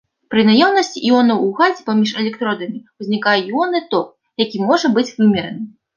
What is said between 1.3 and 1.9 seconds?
у газе